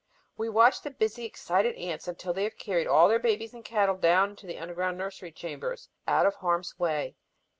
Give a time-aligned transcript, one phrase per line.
[0.35, 3.97] We watch the busy, excited ants until they have carried all their babies and cattle
[3.97, 7.17] down into the underground nursery chambers, out of harm's way.